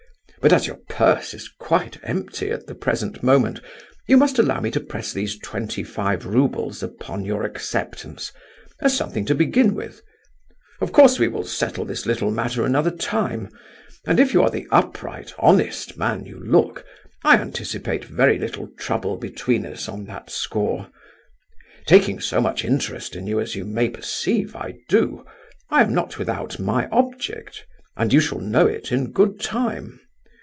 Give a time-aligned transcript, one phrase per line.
[0.41, 3.61] But as your purse is quite empty at the present moment,
[4.07, 8.31] you must allow me to press these twenty five roubles upon your acceptance,
[8.79, 10.01] as something to begin with.
[10.81, 13.49] Of course we will settle this little matter another time,
[14.07, 16.85] and if you are the upright, honest man you look,
[17.23, 20.87] I anticipate very little trouble between us on that score.
[21.85, 25.23] Taking so much interest in you as you may perceive I do,
[25.69, 27.63] I am not without my object,
[27.95, 29.99] and you shall know it in good time.